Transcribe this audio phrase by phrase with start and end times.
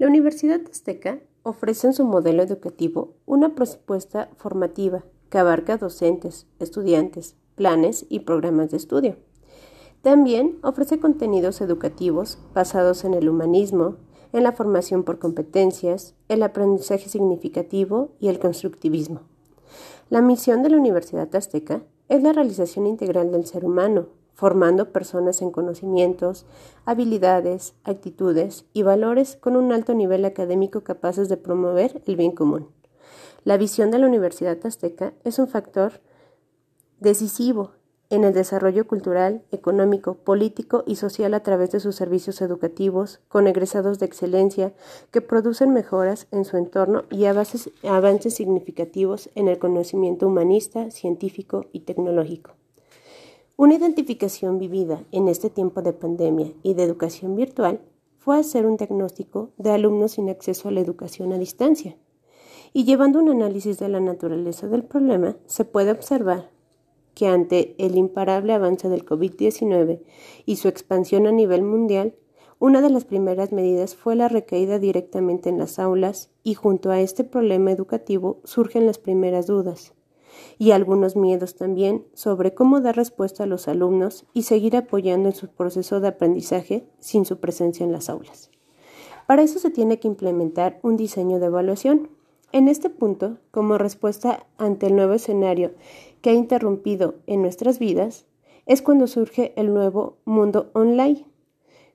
[0.00, 7.36] La Universidad Azteca ofrece en su modelo educativo una propuesta formativa que abarca docentes, estudiantes,
[7.54, 9.16] planes y programas de estudio.
[10.00, 13.96] También ofrece contenidos educativos basados en el humanismo,
[14.32, 19.20] en la formación por competencias, el aprendizaje significativo y el constructivismo.
[20.08, 24.06] La misión de la Universidad Azteca es la realización integral del ser humano,
[24.40, 26.46] formando personas en conocimientos,
[26.86, 32.68] habilidades, actitudes y valores con un alto nivel académico capaces de promover el bien común.
[33.44, 36.00] La visión de la Universidad Azteca es un factor
[37.00, 37.72] decisivo
[38.08, 43.46] en el desarrollo cultural, económico, político y social a través de sus servicios educativos, con
[43.46, 44.72] egresados de excelencia
[45.10, 51.80] que producen mejoras en su entorno y avances, significativos en el conocimiento humanista, científico y
[51.80, 52.59] tecnológico.
[53.60, 57.82] Una identificación vivida en este tiempo de pandemia y de educación virtual
[58.16, 61.94] fue hacer un diagnóstico de alumnos sin acceso a la educación a distancia.
[62.72, 66.48] Y llevando un análisis de la naturaleza del problema, se puede observar
[67.12, 70.00] que ante el imparable avance del COVID-19
[70.46, 72.14] y su expansión a nivel mundial,
[72.60, 77.00] una de las primeras medidas fue la recaída directamente en las aulas y junto a
[77.02, 79.92] este problema educativo surgen las primeras dudas
[80.58, 85.34] y algunos miedos también sobre cómo dar respuesta a los alumnos y seguir apoyando en
[85.34, 88.50] su proceso de aprendizaje sin su presencia en las aulas.
[89.26, 92.08] Para eso se tiene que implementar un diseño de evaluación.
[92.52, 95.72] En este punto, como respuesta ante el nuevo escenario
[96.20, 98.26] que ha interrumpido en nuestras vidas
[98.66, 101.26] es cuando surge el nuevo mundo online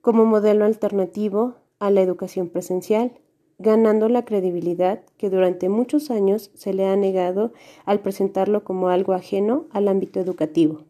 [0.00, 3.12] como modelo alternativo a la educación presencial,
[3.58, 7.52] ganando la credibilidad que durante muchos años se le ha negado
[7.84, 10.84] al presentarlo como algo ajeno al ámbito educativo.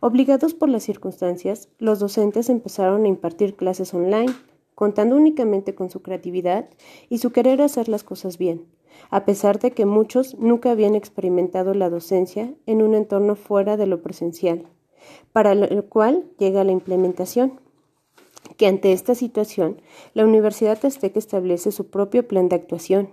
[0.00, 4.32] Obligados por las circunstancias, los docentes empezaron a impartir clases online,
[4.74, 6.68] contando únicamente con su creatividad
[7.08, 8.66] y su querer hacer las cosas bien,
[9.10, 13.86] a pesar de que muchos nunca habían experimentado la docencia en un entorno fuera de
[13.86, 14.66] lo presencial,
[15.32, 17.60] para lo cual llega la implementación
[18.56, 19.80] que ante esta situación
[20.14, 23.10] la Universidad Azteca establece su propio plan de actuación,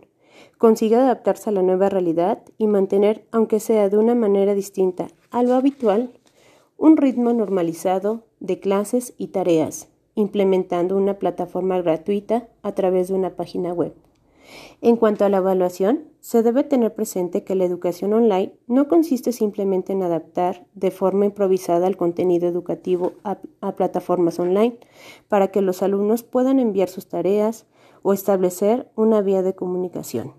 [0.58, 5.44] consigue adaptarse a la nueva realidad y mantener, aunque sea de una manera distinta a
[5.44, 6.12] lo habitual,
[6.78, 13.36] un ritmo normalizado de clases y tareas, implementando una plataforma gratuita a través de una
[13.36, 13.94] página web.
[14.82, 19.32] En cuanto a la evaluación, se debe tener presente que la educación online no consiste
[19.32, 23.38] simplemente en adaptar de forma improvisada el contenido educativo a,
[23.76, 24.78] plataformas online
[25.28, 27.66] para que los alumnos puedan enviar sus tareas
[28.02, 30.34] o establecer una vía de comunicación.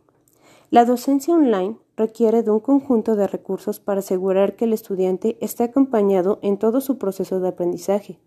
[0.70, 5.64] La docencia online requiere de un conjunto de recursos para asegurar que el estudiante esté
[5.64, 8.18] acompañado en todo su proceso de aprendizaje,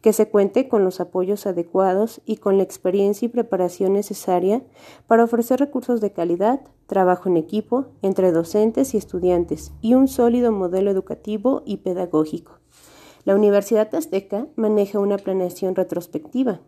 [0.00, 4.62] que se cuente con los apoyos adecuados y con la experiencia y preparación necesaria
[5.06, 10.52] para ofrecer recursos de calidad, trabajo en equipo entre docentes y estudiantes y un sólido
[10.52, 12.58] modelo educativo y pedagógico.
[13.24, 16.60] La Universidad Azteca maneja una planeación retrospectiva,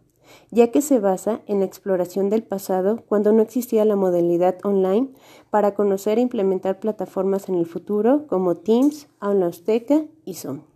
[0.51, 5.11] ya que se basa en la exploración del pasado cuando no existía la modalidad online
[5.51, 10.74] para conocer e implementar plataformas en el futuro como Teams, Aula Azteca y Zoom.